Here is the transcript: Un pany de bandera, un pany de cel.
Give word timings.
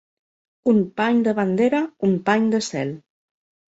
Un 0.73 0.79
pany 1.03 1.21
de 1.29 1.35
bandera, 1.43 1.85
un 2.11 2.19
pany 2.33 2.53
de 2.59 2.67
cel. 2.73 3.01